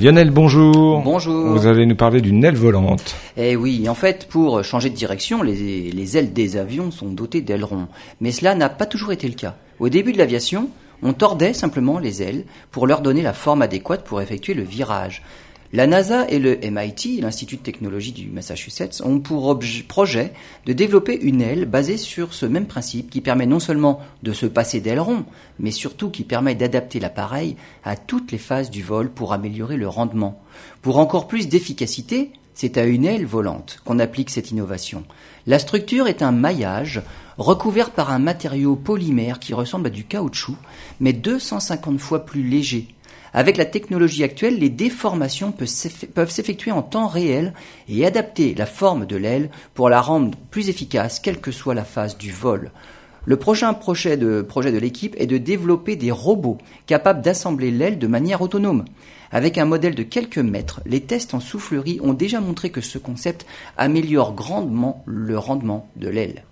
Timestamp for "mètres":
60.38-60.80